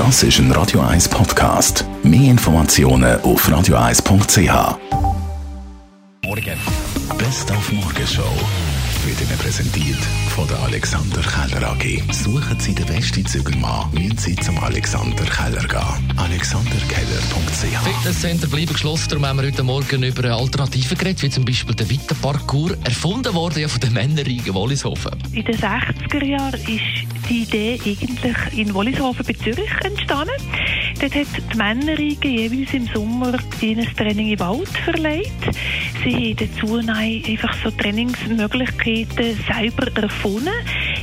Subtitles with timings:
[0.00, 1.84] Das ist ein Radio 1 Podcast.
[2.02, 4.78] Mehr Informationen auf radio1.ch.
[6.24, 6.58] Morgen.
[7.18, 8.32] Best auf Morgenshow
[9.04, 9.98] wird Ihnen präsentiert
[10.30, 12.02] von der Alexander Keller AG.
[12.12, 16.18] Suchen Sie den besten Zügelmann, müssen Sie zum Alexander Keller gehen.
[16.18, 21.74] AlexanderKeller.ch Fitnesscenter bleiben geschlossen, darum haben wir heute Morgen über Alternativen geredet, wie zum Beispiel
[21.74, 25.12] den Vita-Parcours, erfunden worden ja von den Männern in Wallishofen.
[25.32, 30.34] In den 60er Jahren ist die Idee eigentlich in Wollishofen bei Zürich entstanden.
[31.00, 35.30] Dort hat die Männerriege jeweils im Sommer ihnen Training im Wald verleiht.
[36.04, 40.50] Sie haben dazu einfach so Trainingsmöglichkeiten selber erfunden,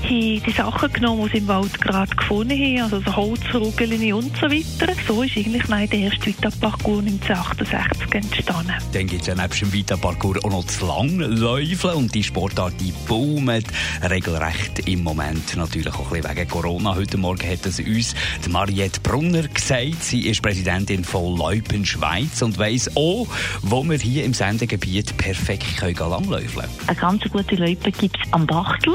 [0.08, 4.36] haben die Sachen genommen, die sie im Wald gerade gefunden haben, also so Holzruggeln und
[4.38, 4.94] so weiter.
[5.08, 8.74] So ist eigentlich der erste Vita-Parcours 1968 entstanden.
[8.94, 12.94] Dann gibt es ja neben dem Vita-Parcours auch noch das Langläufeln und die Sportart, die
[13.08, 13.68] boomt
[14.10, 16.96] regelrecht im Moment natürlich auch ein bisschen wegen Corona.
[16.96, 20.04] Heute Morgen hat es uns die Mariette Brunner gesagt.
[20.04, 23.28] Sie ist Präsidentin von Leupen Schweiz und weiss auch,
[23.62, 26.88] wo wir hier im Sendegebiet perfekt können langläufeln können.
[26.88, 28.94] Eine ganz gute Loipe gibt es am Bachtel.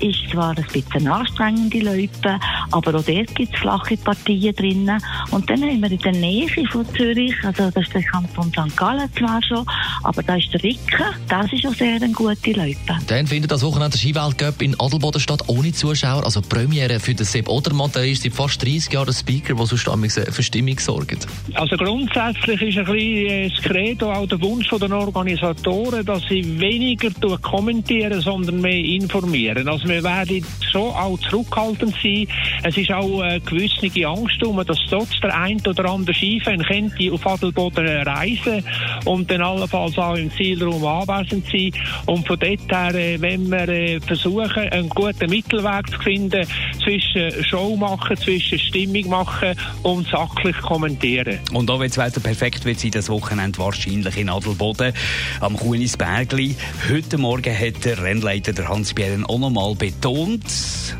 [0.00, 2.38] Ist zwar ein bisschen anstrengende Loipe,
[2.70, 5.02] aber auch dort gibt es flache Partien drinnen.
[5.30, 8.76] Und dann haben wir in der Nähe von Zürich, also das ist der Kanton St.
[8.76, 9.64] Gallen zwar schon,
[10.04, 12.98] aber da ist der Ricke, das ist auch sehr eine gute Loipe.
[13.06, 16.24] Dann findet das Wochenende Skiweltcup in Adelboden statt, ohne Zuschauer.
[16.24, 19.66] Also Premiere für den Sepp Odermatt, der ist seit fast 30 Jahren der Speaker, der
[19.66, 19.88] sonst
[20.30, 21.26] für Stimmung sorgt.
[21.54, 27.10] Also grundsätzlich ist ein bisschen das Credo, auch der Wunsch der Organisatoren, dass sie weniger
[27.38, 29.66] kommentieren, sondern mehr informieren.
[29.68, 32.26] Also wir werden schon auch zurückhaltend sein.
[32.62, 37.12] Es ist auch eine gewisse Angst um, dass trotz der ein oder andere Skifan könnte
[37.12, 38.64] auf Adelboden reisen
[39.04, 41.70] und dann allenfalls auch im Zielraum anwesend sein.
[42.06, 46.46] Und von dort her, äh, wenn wir äh, versuchen, einen guten Mittelweg zu finden
[46.82, 51.38] zwischen Show machen, zwischen Stimmung machen und sachlich kommentieren.
[51.52, 54.92] Und auch wenn das Wetter perfekt wird sein, das Wochenende wahrscheinlich in Adelboden
[55.40, 56.54] am Kunisbergli.
[56.90, 60.44] Heute Morgen hat der Rennleiter der Hans-Björn auch nochmal betont.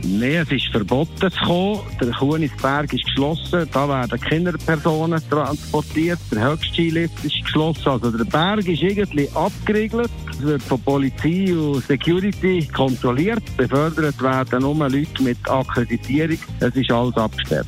[0.03, 1.81] Nein, es ist verboten zu kommen.
[2.01, 3.69] Der Kunisberg ist geschlossen.
[3.73, 6.19] Da werden Kinderpersonen transportiert.
[6.31, 7.89] Der Höchstskilift ist geschlossen.
[7.89, 10.11] Also der Berg ist irgendwie abgeriegelt.
[10.31, 13.43] Es wird von Polizei und Security kontrolliert.
[13.57, 16.39] Befördert werden nur Leute mit Akkreditierung.
[16.61, 17.67] Es ist alles abgesperrt.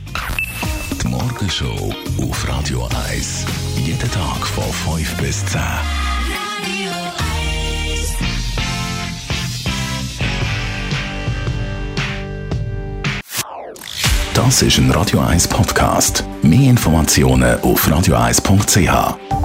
[1.03, 3.47] Die Morgenshow auf Radio 1.
[3.85, 5.61] Jeden Tag von 5 bis 10.
[14.35, 16.23] Das ist ein Radio 1 Podcast.
[16.43, 19.36] Mehr Informationen auf radio1.ch.